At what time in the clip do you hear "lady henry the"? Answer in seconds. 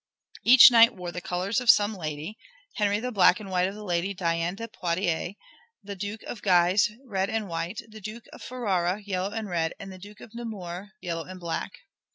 1.93-3.11